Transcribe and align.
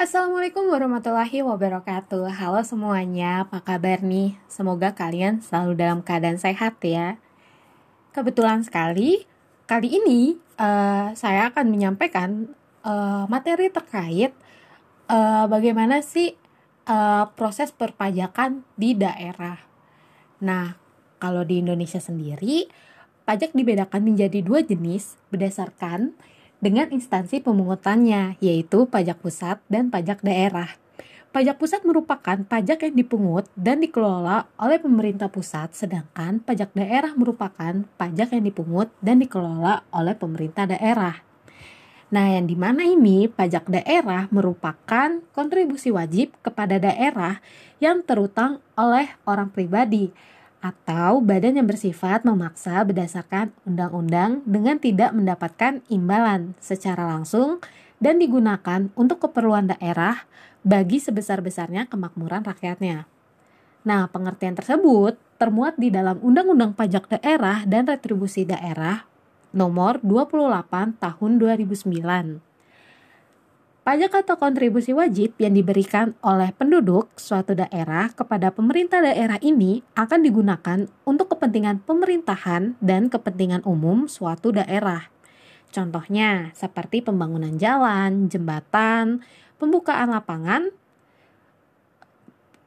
Assalamualaikum 0.00 0.72
warahmatullahi 0.72 1.44
wabarakatuh. 1.44 2.32
Halo 2.32 2.64
semuanya, 2.64 3.44
apa 3.44 3.60
kabar 3.60 4.00
nih? 4.00 4.32
Semoga 4.48 4.96
kalian 4.96 5.44
selalu 5.44 5.76
dalam 5.76 6.00
keadaan 6.00 6.40
sehat 6.40 6.80
ya. 6.80 7.20
Kebetulan 8.16 8.64
sekali, 8.64 9.28
kali 9.68 10.00
ini 10.00 10.40
uh, 10.56 11.12
saya 11.12 11.52
akan 11.52 11.68
menyampaikan 11.68 12.48
uh, 12.80 13.28
materi 13.28 13.68
terkait 13.68 14.32
uh, 15.12 15.44
bagaimana 15.52 16.00
sih 16.00 16.32
uh, 16.88 17.28
proses 17.36 17.68
perpajakan 17.68 18.64
di 18.80 18.96
daerah. 18.96 19.60
Nah, 20.40 20.80
kalau 21.20 21.44
di 21.44 21.60
Indonesia 21.60 22.00
sendiri, 22.00 22.72
pajak 23.28 23.52
dibedakan 23.52 24.00
menjadi 24.00 24.40
dua 24.40 24.64
jenis 24.64 25.20
berdasarkan 25.28 26.16
dengan 26.60 26.92
instansi 26.92 27.40
pemungutannya, 27.40 28.36
yaitu 28.38 28.84
pajak 28.86 29.18
pusat 29.24 29.58
dan 29.72 29.88
pajak 29.88 30.20
daerah. 30.20 30.68
Pajak 31.30 31.56
pusat 31.62 31.80
merupakan 31.86 32.42
pajak 32.42 32.84
yang 32.90 32.94
dipungut 33.00 33.46
dan 33.56 33.80
dikelola 33.80 34.50
oleh 34.60 34.76
pemerintah 34.82 35.30
pusat, 35.32 35.72
sedangkan 35.72 36.42
pajak 36.42 36.74
daerah 36.76 37.16
merupakan 37.16 37.86
pajak 37.96 38.34
yang 38.34 38.44
dipungut 38.44 38.92
dan 39.00 39.22
dikelola 39.22 39.86
oleh 39.94 40.14
pemerintah 40.18 40.66
daerah. 40.66 41.22
Nah, 42.10 42.26
yang 42.34 42.50
di 42.50 42.58
mana 42.58 42.82
ini 42.82 43.30
pajak 43.30 43.70
daerah 43.70 44.26
merupakan 44.34 45.22
kontribusi 45.30 45.94
wajib 45.94 46.34
kepada 46.42 46.82
daerah 46.82 47.38
yang 47.78 48.02
terutang 48.02 48.58
oleh 48.74 49.14
orang 49.22 49.54
pribadi 49.54 50.10
atau 50.60 51.24
badan 51.24 51.56
yang 51.56 51.68
bersifat 51.68 52.24
memaksa 52.24 52.84
berdasarkan 52.84 53.52
undang-undang 53.64 54.44
dengan 54.44 54.76
tidak 54.76 55.16
mendapatkan 55.16 55.80
imbalan 55.88 56.52
secara 56.60 57.08
langsung 57.08 57.64
dan 58.00 58.20
digunakan 58.20 58.92
untuk 58.96 59.24
keperluan 59.24 59.72
daerah 59.72 60.28
bagi 60.60 61.00
sebesar-besarnya 61.00 61.88
kemakmuran 61.88 62.44
rakyatnya. 62.44 63.08
Nah, 63.80 64.12
pengertian 64.12 64.52
tersebut 64.52 65.16
termuat 65.40 65.80
di 65.80 65.88
dalam 65.88 66.20
Undang-Undang 66.20 66.76
Pajak 66.76 67.08
Daerah 67.08 67.64
dan 67.64 67.88
Retribusi 67.88 68.44
Daerah 68.44 69.08
nomor 69.56 70.04
28 70.04 71.00
tahun 71.00 71.30
2009. 71.40 72.49
Pajak 73.80 74.12
atau 74.12 74.36
kontribusi 74.36 74.92
wajib 74.92 75.32
yang 75.40 75.56
diberikan 75.56 76.12
oleh 76.20 76.52
penduduk 76.52 77.08
suatu 77.16 77.56
daerah 77.56 78.12
kepada 78.12 78.52
pemerintah 78.52 79.00
daerah 79.00 79.40
ini 79.40 79.80
akan 79.96 80.20
digunakan 80.20 80.78
untuk 81.08 81.32
kepentingan 81.32 81.80
pemerintahan 81.88 82.76
dan 82.84 83.08
kepentingan 83.08 83.64
umum 83.64 84.04
suatu 84.04 84.52
daerah. 84.52 85.08
Contohnya 85.72 86.52
seperti 86.52 87.00
pembangunan 87.00 87.56
jalan, 87.56 88.28
jembatan, 88.28 89.24
pembukaan 89.56 90.12
lapangan, 90.12 90.68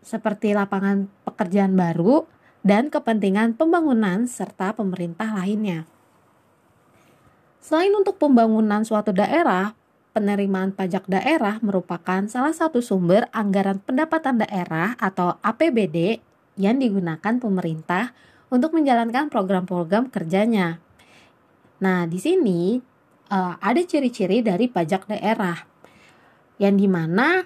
seperti 0.02 0.58
lapangan 0.58 1.14
pekerjaan 1.30 1.78
baru, 1.78 2.26
dan 2.66 2.90
kepentingan 2.90 3.54
pembangunan 3.54 4.26
serta 4.26 4.74
pemerintah 4.74 5.30
lainnya. 5.30 5.86
Selain 7.62 7.94
untuk 7.94 8.18
pembangunan 8.18 8.82
suatu 8.82 9.14
daerah, 9.14 9.78
penerimaan 10.14 10.72
pajak 10.72 11.10
daerah 11.10 11.58
merupakan 11.66 12.22
salah 12.30 12.54
satu 12.54 12.80
sumber 12.80 13.26
anggaran 13.34 13.82
pendapatan 13.82 14.46
daerah 14.46 14.94
atau 15.02 15.42
APBD 15.42 16.22
yang 16.56 16.78
digunakan 16.78 17.42
pemerintah 17.42 18.14
untuk 18.54 18.78
menjalankan 18.78 19.34
program-program 19.34 20.14
kerjanya. 20.14 20.78
Nah, 21.82 22.06
di 22.06 22.22
sini 22.22 22.78
uh, 23.34 23.58
ada 23.58 23.82
ciri-ciri 23.82 24.46
dari 24.46 24.70
pajak 24.70 25.10
daerah 25.10 25.58
yang 26.62 26.78
di 26.78 26.86
mana 26.86 27.42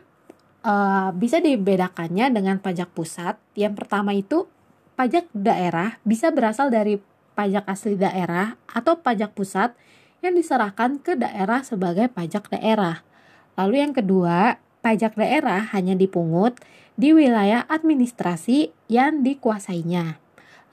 uh, 0.68 1.10
bisa 1.16 1.40
dibedakannya 1.40 2.28
dengan 2.36 2.60
pajak 2.60 2.92
pusat. 2.92 3.40
Yang 3.56 3.74
pertama 3.80 4.12
itu 4.12 4.46
pajak 5.00 5.32
daerah 5.32 5.96
bisa 6.04 6.28
berasal 6.36 6.68
dari 6.68 7.00
pajak 7.38 7.64
asli 7.70 7.96
daerah 7.96 8.60
atau 8.68 9.00
pajak 9.00 9.32
pusat 9.32 9.72
yang 10.22 10.34
diserahkan 10.34 11.02
ke 11.02 11.18
daerah 11.18 11.62
sebagai 11.62 12.10
pajak 12.10 12.50
daerah. 12.50 13.06
Lalu 13.58 13.76
yang 13.82 13.94
kedua, 13.94 14.62
pajak 14.86 15.18
daerah 15.18 15.70
hanya 15.74 15.98
dipungut 15.98 16.58
di 16.98 17.14
wilayah 17.14 17.66
administrasi 17.70 18.74
yang 18.90 19.22
dikuasainya. 19.22 20.18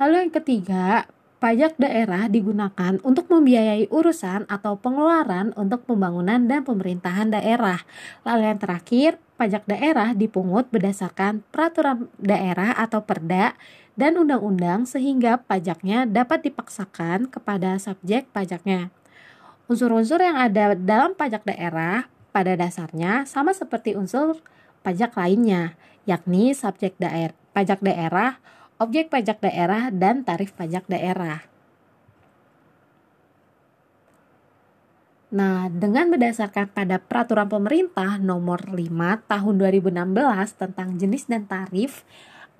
Lalu 0.00 0.14
yang 0.26 0.32
ketiga, 0.32 1.06
pajak 1.44 1.76
daerah 1.76 2.24
digunakan 2.32 2.96
untuk 3.04 3.28
membiayai 3.28 3.92
urusan 3.92 4.48
atau 4.48 4.80
pengeluaran 4.80 5.52
untuk 5.60 5.84
pembangunan 5.84 6.48
dan 6.48 6.64
pemerintahan 6.64 7.36
daerah. 7.36 7.84
Lalu 8.24 8.48
yang 8.48 8.60
terakhir, 8.64 9.10
pajak 9.36 9.68
daerah 9.68 10.16
dipungut 10.16 10.72
berdasarkan 10.72 11.44
peraturan 11.52 12.08
daerah 12.16 12.72
atau 12.72 13.04
perda 13.04 13.52
dan 13.92 14.16
undang-undang 14.16 14.88
sehingga 14.88 15.44
pajaknya 15.44 16.08
dapat 16.08 16.48
dipaksakan 16.48 17.28
kepada 17.28 17.76
subjek 17.76 18.24
pajaknya. 18.32 18.88
Unsur-unsur 19.64 20.20
yang 20.20 20.36
ada 20.36 20.76
dalam 20.76 21.16
pajak 21.16 21.48
daerah 21.48 22.04
pada 22.36 22.52
dasarnya 22.52 23.24
sama 23.24 23.56
seperti 23.56 23.96
unsur 23.96 24.44
pajak 24.84 25.16
lainnya, 25.16 25.72
yakni 26.04 26.52
subjek 26.52 27.00
daerah, 27.00 27.32
pajak 27.56 27.80
daerah, 27.80 28.36
objek 28.76 29.08
pajak 29.08 29.40
daerah, 29.40 29.88
dan 29.88 30.20
tarif 30.28 30.52
pajak 30.52 30.84
daerah. 30.84 31.48
Nah, 35.34 35.66
dengan 35.66 36.12
berdasarkan 36.14 36.70
pada 36.70 37.00
peraturan 37.02 37.50
pemerintah 37.50 38.22
nomor 38.22 38.70
5 38.70 39.24
tahun 39.26 39.54
2016 39.58 40.60
tentang 40.60 40.94
jenis 40.94 41.26
dan 41.26 41.48
tarif 41.48 42.06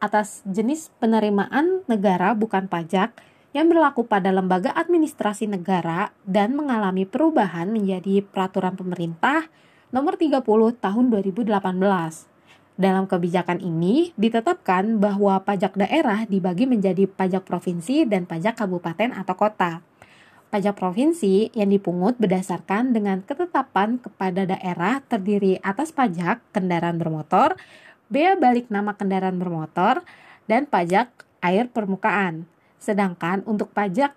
atas 0.03 0.43
jenis 0.43 0.91
penerimaan 0.99 1.87
negara 1.87 2.35
bukan 2.35 2.67
pajak 2.67 3.15
yang 3.55 3.71
berlaku 3.71 4.03
pada 4.03 4.35
lembaga 4.35 4.75
administrasi 4.75 5.47
negara 5.47 6.11
dan 6.27 6.59
mengalami 6.59 7.07
perubahan 7.07 7.71
menjadi 7.71 8.27
peraturan 8.27 8.75
pemerintah 8.75 9.47
nomor 9.95 10.19
30 10.19 10.43
tahun 10.83 11.05
2018. 11.15 11.55
Dalam 12.75 13.07
kebijakan 13.07 13.63
ini 13.63 14.11
ditetapkan 14.19 14.99
bahwa 14.99 15.39
pajak 15.47 15.79
daerah 15.79 16.27
dibagi 16.27 16.67
menjadi 16.67 17.07
pajak 17.07 17.47
provinsi 17.47 18.03
dan 18.03 18.27
pajak 18.27 18.59
kabupaten 18.59 19.15
atau 19.15 19.35
kota. 19.39 19.79
Pajak 20.51 20.75
provinsi 20.75 21.55
yang 21.55 21.71
dipungut 21.71 22.19
berdasarkan 22.19 22.91
dengan 22.91 23.23
ketetapan 23.23 24.03
kepada 24.03 24.51
daerah 24.51 24.99
terdiri 25.07 25.63
atas 25.63 25.95
pajak 25.95 26.43
kendaraan 26.51 26.99
bermotor, 26.99 27.55
bea 28.11 28.35
balik 28.35 28.67
nama 28.67 28.99
kendaraan 28.99 29.39
bermotor, 29.39 30.03
dan 30.51 30.67
pajak 30.67 31.11
air 31.39 31.71
permukaan. 31.71 32.51
Sedangkan 32.79 33.43
untuk 33.47 33.71
pajak 33.71 34.15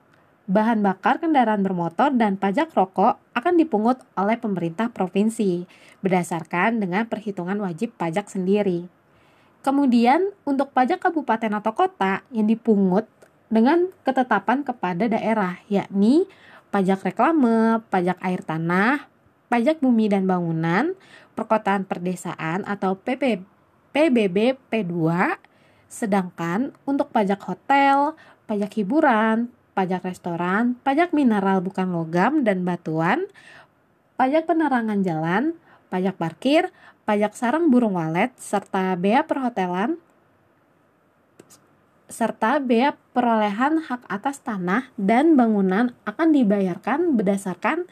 bahan 0.48 0.80
bakar 0.80 1.20
kendaraan 1.20 1.60
bermotor 1.60 2.16
dan 2.16 2.40
pajak 2.40 2.72
rokok 2.72 3.20
akan 3.36 3.54
dipungut 3.60 4.00
oleh 4.16 4.40
pemerintah 4.40 4.88
provinsi 4.88 5.68
berdasarkan 6.00 6.80
dengan 6.80 7.04
perhitungan 7.06 7.60
wajib 7.60 7.92
pajak 8.00 8.32
sendiri. 8.32 8.88
Kemudian 9.60 10.32
untuk 10.48 10.72
pajak 10.72 11.04
kabupaten 11.04 11.60
atau 11.60 11.76
kota 11.76 12.24
yang 12.32 12.48
dipungut 12.48 13.04
dengan 13.52 13.92
ketetapan 14.08 14.64
kepada 14.64 15.12
daerah 15.12 15.60
yakni 15.68 16.28
pajak 16.72 17.04
reklame, 17.12 17.84
pajak 17.92 18.20
air 18.24 18.44
tanah, 18.44 19.08
pajak 19.52 19.80
bumi 19.80 20.12
dan 20.12 20.28
bangunan, 20.28 20.96
perkotaan 21.36 21.88
perdesaan 21.88 22.68
atau 22.68 22.96
PP, 23.00 23.44
PBB 23.96 24.60
P2, 24.68 24.96
sedangkan 25.88 26.76
untuk 26.84 27.12
pajak 27.12 27.40
hotel, 27.48 28.16
pajak 28.48 28.80
hiburan, 28.80 29.52
pajak 29.78 30.08
restoran, 30.08 30.80
pajak 30.82 31.14
mineral 31.14 31.62
bukan 31.62 31.94
logam 31.94 32.42
dan 32.42 32.66
batuan, 32.66 33.28
pajak 34.18 34.50
penerangan 34.50 35.06
jalan, 35.06 35.54
pajak 35.94 36.18
parkir, 36.18 36.74
pajak 37.06 37.38
sarang 37.38 37.70
burung 37.70 38.00
walet, 38.00 38.34
serta 38.40 38.98
bea 38.98 39.22
perhotelan, 39.28 40.02
serta 42.08 42.58
bea 42.64 42.96
perolehan 43.12 43.84
hak 43.84 44.08
atas 44.08 44.40
tanah 44.42 44.90
dan 44.96 45.36
bangunan 45.36 45.94
akan 46.08 46.32
dibayarkan 46.32 47.20
berdasarkan 47.20 47.86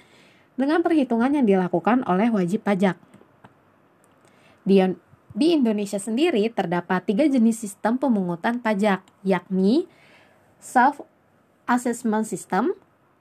dengan 0.56 0.80
perhitungan 0.82 1.36
yang 1.36 1.46
dilakukan 1.46 2.02
oleh 2.08 2.32
wajib 2.32 2.64
pajak. 2.64 2.96
Di, 4.66 4.82
di 5.36 5.48
Indonesia 5.54 6.00
sendiri 6.00 6.48
terdapat 6.50 7.06
tiga 7.06 7.28
jenis 7.28 7.62
sistem 7.62 8.00
pemungutan 8.00 8.64
pajak, 8.64 9.04
yakni 9.22 9.86
Self 10.66 11.06
Assessment 11.70 12.26
System, 12.26 12.74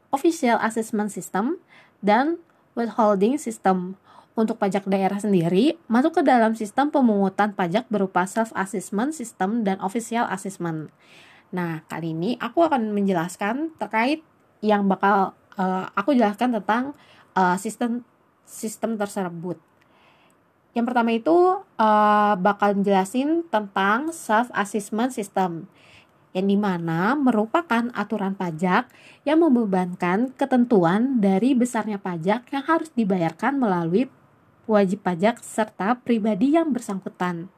Official 0.08 0.56
Assessment 0.64 1.12
System, 1.12 1.61
dan 2.00 2.41
Withholding 2.73 3.37
System. 3.37 4.00
Untuk 4.35 4.58
pajak 4.58 4.88
daerah 4.91 5.23
sendiri, 5.23 5.79
masuk 5.87 6.19
ke 6.19 6.23
dalam 6.26 6.58
sistem 6.58 6.91
pemungutan 6.91 7.55
pajak 7.55 7.87
berupa 7.87 8.26
Self-Assessment 8.26 9.14
System 9.14 9.62
dan 9.62 9.79
Official 9.79 10.26
Assessment. 10.26 10.91
Nah, 11.55 11.87
kali 11.87 12.11
ini 12.11 12.35
aku 12.43 12.67
akan 12.67 12.91
menjelaskan 12.91 13.79
terkait 13.79 14.26
yang 14.58 14.90
bakal 14.90 15.38
uh, 15.55 15.87
aku 15.94 16.19
jelaskan 16.19 16.50
tentang 16.50 16.99
uh, 17.38 17.55
sistem 17.55 18.02
sistem 18.43 18.99
tersebut. 18.99 19.55
Yang 20.75 20.85
pertama 20.90 21.11
itu 21.14 21.62
uh, 21.79 22.35
bakal 22.35 22.75
jelasin 22.82 23.47
tentang 23.55 24.11
self 24.11 24.50
assessment 24.50 25.14
system 25.14 25.70
yang 26.35 26.51
di 26.51 26.59
mana 26.59 27.15
merupakan 27.15 27.89
aturan 27.95 28.35
pajak 28.35 28.91
yang 29.23 29.39
membebankan 29.41 30.35
ketentuan 30.35 31.23
dari 31.23 31.55
besarnya 31.55 32.03
pajak 32.03 32.51
yang 32.51 32.65
harus 32.67 32.91
dibayarkan 32.93 33.57
melalui 33.57 34.11
wajib 34.67 35.01
pajak 35.07 35.41
serta 35.41 36.03
pribadi 36.03 36.59
yang 36.59 36.75
bersangkutan. 36.75 37.49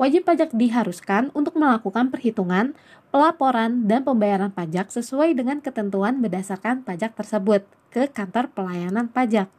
Wajib 0.00 0.24
pajak 0.24 0.56
diharuskan 0.56 1.28
untuk 1.36 1.60
melakukan 1.60 2.08
perhitungan, 2.08 2.72
pelaporan, 3.12 3.84
dan 3.84 4.02
pembayaran 4.08 4.48
pajak 4.48 4.88
sesuai 4.88 5.36
dengan 5.36 5.60
ketentuan 5.60 6.24
berdasarkan 6.24 6.80
pajak 6.80 7.12
tersebut 7.12 7.68
ke 7.92 8.08
kantor 8.08 8.48
pelayanan 8.56 9.12
pajak 9.12 9.52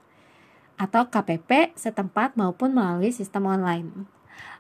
atau 0.74 1.06
KPP 1.06 1.78
setempat 1.78 2.34
maupun 2.34 2.74
melalui 2.74 3.14
sistem 3.14 3.46
online. 3.46 4.10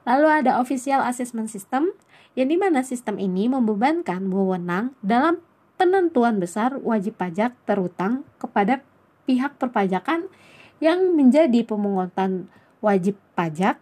Lalu 0.03 0.43
ada 0.43 0.59
Official 0.59 0.99
Assessment 1.03 1.47
System, 1.47 1.95
yang 2.33 2.49
di 2.49 2.57
mana 2.57 2.81
sistem 2.81 3.21
ini 3.21 3.45
membebankan 3.47 4.27
wewenang 4.33 4.97
dalam 5.05 5.39
penentuan 5.77 6.41
besar 6.41 6.77
wajib 6.81 7.17
pajak 7.17 7.53
terutang 7.65 8.25
kepada 8.41 8.81
pihak 9.23 9.55
perpajakan 9.61 10.27
yang 10.81 11.15
menjadi 11.15 11.63
pemungutan 11.63 12.49
wajib 12.83 13.15
pajak 13.37 13.79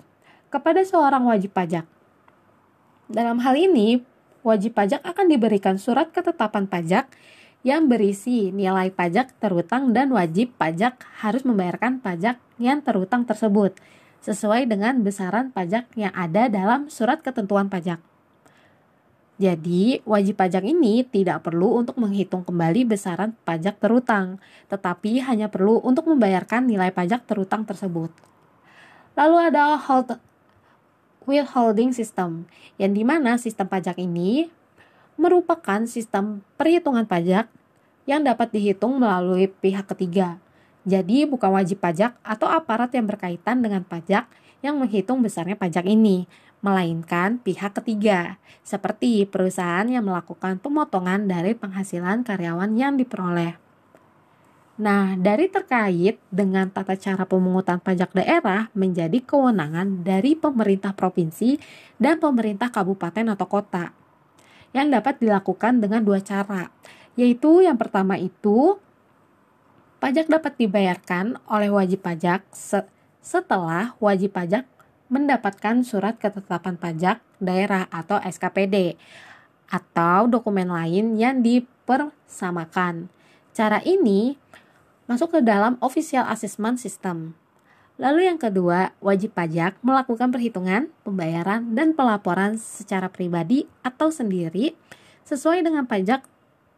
kepada 0.52 0.84
seorang 0.84 1.26
wajib 1.26 1.56
pajak. 1.56 1.88
Dalam 3.08 3.40
hal 3.44 3.56
ini, 3.58 4.04
wajib 4.46 4.76
pajak 4.78 5.02
akan 5.02 5.26
diberikan 5.32 5.76
surat 5.80 6.12
ketetapan 6.12 6.68
pajak 6.68 7.10
yang 7.62 7.86
berisi 7.88 8.50
nilai 8.50 8.90
pajak 8.90 9.38
terutang 9.38 9.94
dan 9.94 10.10
wajib 10.10 10.54
pajak 10.58 11.02
harus 11.22 11.46
membayarkan 11.46 12.02
pajak 12.02 12.42
yang 12.58 12.82
terutang 12.82 13.26
tersebut 13.26 13.78
sesuai 14.21 14.69
dengan 14.69 15.01
besaran 15.01 15.50
pajak 15.50 15.89
yang 15.97 16.13
ada 16.13 16.45
dalam 16.47 16.88
surat 16.88 17.25
ketentuan 17.25 17.68
pajak. 17.68 17.97
Jadi, 19.41 20.06
wajib 20.06 20.38
pajak 20.38 20.62
ini 20.62 21.01
tidak 21.01 21.41
perlu 21.41 21.81
untuk 21.81 21.97
menghitung 21.97 22.45
kembali 22.45 22.85
besaran 22.85 23.33
pajak 23.41 23.81
terutang, 23.81 24.38
tetapi 24.69 25.18
hanya 25.25 25.50
perlu 25.50 25.81
untuk 25.81 26.06
membayarkan 26.06 26.69
nilai 26.69 26.94
pajak 26.94 27.25
terutang 27.25 27.65
tersebut. 27.65 28.13
Lalu 29.18 29.50
ada 29.50 29.81
hold 29.81 30.21
withholding 31.25 31.89
system, 31.89 32.45
yang 32.77 32.94
di 32.94 33.01
mana 33.01 33.41
sistem 33.41 33.65
pajak 33.65 33.97
ini 33.97 34.53
merupakan 35.18 35.89
sistem 35.89 36.45
perhitungan 36.53 37.09
pajak 37.09 37.50
yang 38.06 38.21
dapat 38.21 38.53
dihitung 38.53 39.01
melalui 39.01 39.50
pihak 39.50 39.89
ketiga. 39.89 40.38
Jadi 40.81 41.30
bukan 41.30 41.54
wajib 41.54 41.78
pajak 41.78 42.18
atau 42.25 42.50
aparat 42.50 42.89
yang 42.98 43.06
berkaitan 43.06 43.62
dengan 43.62 43.86
pajak 43.86 44.25
yang 44.66 44.78
menghitung 44.81 45.22
besarnya 45.22 45.57
pajak 45.57 45.86
ini, 45.86 46.25
melainkan 46.62 47.42
pihak 47.42 47.74
ketiga, 47.81 48.38
seperti 48.62 49.25
perusahaan 49.25 49.86
yang 49.89 50.06
melakukan 50.06 50.62
pemotongan 50.62 51.25
dari 51.25 51.57
penghasilan 51.57 52.22
karyawan 52.22 52.78
yang 52.78 52.98
diperoleh. 52.98 53.57
Nah, 54.81 55.13
dari 55.13 55.45
terkait 55.45 56.18
dengan 56.33 56.66
tata 56.74 56.98
cara 56.98 57.30
pemungutan 57.30 57.78
pajak 57.78 58.18
daerah 58.18 58.74
menjadi 58.74 59.22
kewenangan 59.22 60.01
dari 60.01 60.33
pemerintah 60.33 60.98
provinsi 60.98 61.62
dan 62.01 62.18
pemerintah 62.18 62.74
kabupaten 62.74 63.38
atau 63.38 63.45
kota 63.45 63.94
yang 64.74 64.89
dapat 64.89 65.22
dilakukan 65.22 65.83
dengan 65.83 66.01
dua 66.01 66.24
cara, 66.24 66.74
yaitu 67.13 67.62
yang 67.62 67.78
pertama 67.78 68.18
itu 68.18 68.81
pajak 70.01 70.25
dapat 70.33 70.57
dibayarkan 70.57 71.38
oleh 71.45 71.69
wajib 71.69 72.01
pajak 72.01 72.42
setelah 73.21 73.94
wajib 74.01 74.33
pajak 74.33 74.65
mendapatkan 75.13 75.86
surat 75.86 76.18
ketetapan 76.18 76.74
pajak 76.74 77.21
daerah 77.38 77.86
atau 77.94 78.18
SKPD 78.18 78.98
atau 79.69 80.25
dokumen 80.25 80.74
lain 80.74 81.21
yang 81.21 81.45
dipersamakan. 81.45 83.13
Cara 83.53 83.77
ini 83.86 84.42
masuk 85.06 85.38
ke 85.38 85.39
dalam 85.45 85.77
Official 85.86 86.25
Assessment 86.25 86.81
System. 86.81 87.38
Lalu 88.01 88.25
yang 88.25 88.42
kedua, 88.42 88.97
wajib 89.06 89.38
pajak 89.38 89.77
melakukan 89.86 90.33
perhitungan, 90.33 90.89
pembayaran, 91.06 91.77
dan 91.77 91.94
pelaporan 91.94 92.57
secara 92.57 93.06
pribadi 93.06 93.69
atau 93.86 94.09
sendiri 94.09 94.74
sesuai 95.30 95.62
dengan 95.62 95.86
pajak 95.86 96.25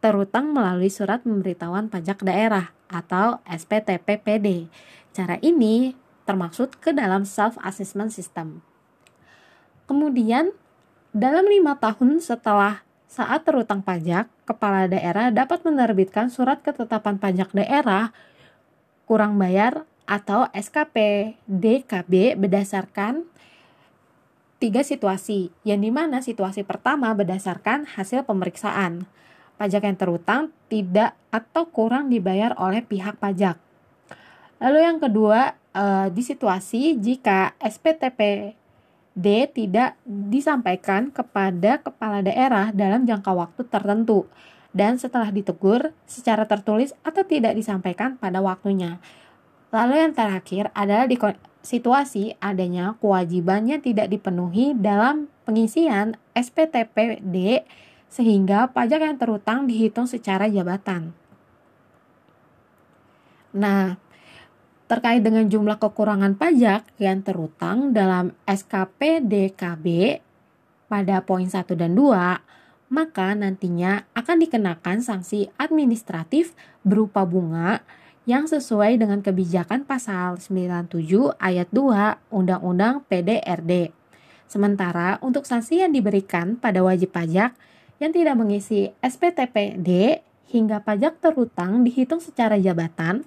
terutang 0.03 0.51
melalui 0.51 0.91
surat 0.91 1.23
pemberitahuan 1.23 1.88
pajak 1.88 2.27
daerah 2.27 2.75
atau 2.91 3.39
SPTPPD. 3.47 4.67
Cara 5.15 5.39
ini 5.39 5.95
termaksud 6.27 6.75
ke 6.83 6.91
dalam 6.91 7.23
self-assessment 7.23 8.11
system. 8.11 8.59
Kemudian, 9.88 10.51
dalam 11.15 11.47
lima 11.47 11.79
tahun 11.79 12.19
setelah 12.19 12.83
saat 13.07 13.47
terutang 13.47 13.79
pajak, 13.79 14.27
kepala 14.44 14.91
daerah 14.91 15.31
dapat 15.31 15.63
menerbitkan 15.63 16.27
surat 16.27 16.59
ketetapan 16.59 17.15
pajak 17.15 17.55
daerah 17.55 18.11
kurang 19.07 19.39
bayar 19.39 19.88
atau 20.03 20.51
SKP 20.51 21.31
DKB 21.47 22.35
berdasarkan 22.35 23.23
tiga 24.59 24.83
situasi, 24.83 25.51
yang 25.63 25.79
di 25.79 25.95
mana 25.95 26.19
situasi 26.19 26.67
pertama 26.67 27.11
berdasarkan 27.15 27.88
hasil 27.95 28.27
pemeriksaan. 28.27 29.07
Pajak 29.57 29.85
yang 29.85 29.97
terutang 29.97 30.41
tidak 30.67 31.13
atau 31.29 31.69
kurang 31.69 32.09
dibayar 32.09 32.57
oleh 32.57 32.81
pihak 32.81 33.21
pajak. 33.21 33.57
Lalu 34.59 34.79
yang 34.81 34.97
kedua, 34.97 35.53
eh, 35.75 36.07
di 36.09 36.21
situasi 36.25 36.97
jika 36.97 37.53
SPTP 37.61 38.53
D. 39.13 39.45
Tidak 39.45 40.01
disampaikan 40.05 41.13
kepada 41.13 41.77
kepala 41.79 42.25
daerah 42.25 42.73
dalam 42.73 43.05
jangka 43.05 43.31
waktu 43.31 43.61
tertentu 43.69 44.25
dan 44.73 44.97
setelah 44.97 45.29
ditegur 45.29 45.94
secara 46.09 46.50
tertulis 46.50 46.97
atau 47.05 47.21
tidak 47.21 47.53
disampaikan 47.53 48.17
pada 48.17 48.41
waktunya. 48.41 48.97
Lalu 49.69 50.01
yang 50.01 50.13
terakhir 50.17 50.73
adalah 50.73 51.05
di 51.05 51.17
situasi 51.61 52.38
adanya 52.41 52.97
kewajiban 52.97 53.69
yang 53.69 53.81
tidak 53.85 54.09
dipenuhi 54.09 54.73
dalam 54.73 55.29
pengisian 55.45 56.17
SPTPD 56.33 57.65
sehingga 58.13 58.69
pajak 58.69 59.01
yang 59.01 59.18
terutang 59.18 59.65
dihitung 59.65 60.06
secara 60.06 60.45
jabatan. 60.45 61.18
Nah, 63.57 63.98
terkait 64.86 65.25
dengan 65.25 65.50
jumlah 65.50 65.81
kekurangan 65.81 66.38
pajak 66.38 66.86
yang 67.01 67.25
terutang 67.25 67.89
dalam 67.89 68.38
SKP 68.45 69.25
DKB 69.25 70.22
pada 70.86 71.25
poin 71.25 71.50
1 71.50 71.65
dan 71.74 71.98
2, 71.98 72.93
maka 72.93 73.34
nantinya 73.34 74.05
akan 74.13 74.38
dikenakan 74.46 75.01
sanksi 75.01 75.50
administratif 75.58 76.53
berupa 76.86 77.25
bunga 77.25 77.82
yang 78.29 78.46
sesuai 78.46 79.01
dengan 79.01 79.25
kebijakan 79.25 79.89
pasal 79.89 80.38
97 80.38 81.34
ayat 81.41 81.65
2 81.74 82.29
Undang-Undang 82.29 83.10
PDRD. 83.10 83.89
Sementara 84.46 85.17
untuk 85.25 85.50
sanksi 85.50 85.82
yang 85.82 85.89
diberikan 85.89 86.62
pada 86.62 86.86
wajib 86.86 87.10
pajak 87.10 87.58
yang 88.01 88.13
tidak 88.13 88.35
mengisi 88.38 88.93
SPTPD 89.01 90.21
hingga 90.50 90.85
pajak 90.85 91.17
terutang 91.17 91.81
dihitung 91.81 92.21
secara 92.21 92.62
jabatan 92.62 93.25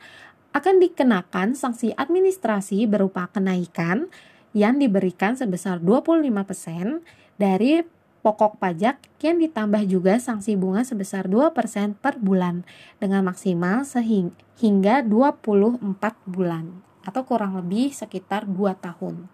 akan 0.56 0.74
dikenakan 0.80 1.52
sanksi 1.52 1.92
administrasi 1.92 2.88
berupa 2.88 3.28
kenaikan 3.28 4.08
yang 4.56 4.80
diberikan 4.80 5.36
sebesar 5.36 5.82
25% 5.84 7.04
dari 7.36 7.84
pokok 8.24 8.56
pajak 8.56 8.98
yang 9.20 9.36
ditambah 9.38 9.84
juga 9.84 10.16
sanksi 10.16 10.56
bunga 10.56 10.82
sebesar 10.82 11.28
2% 11.28 11.52
per 12.00 12.16
bulan 12.18 12.64
dengan 12.96 13.22
maksimal 13.22 13.84
sehingga 13.84 15.04
24 15.04 15.78
bulan 16.24 16.82
atau 17.06 17.22
kurang 17.22 17.54
lebih 17.54 17.92
sekitar 17.92 18.48
2 18.48 18.74
tahun. 18.82 19.28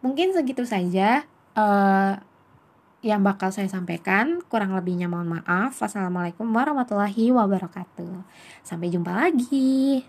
Mungkin 0.00 0.32
segitu 0.32 0.64
saja. 0.64 1.28
Uh, 1.52 2.16
yang 3.02 3.20
bakal 3.26 3.50
saya 3.50 3.66
sampaikan. 3.66 4.40
Kurang 4.46 4.78
lebihnya 4.78 5.10
mohon 5.10 5.42
maaf. 5.42 5.74
Wassalamualaikum 5.82 6.46
warahmatullahi 6.46 7.34
wabarakatuh. 7.34 8.22
Sampai 8.62 8.94
jumpa 8.94 9.10
lagi. 9.10 10.06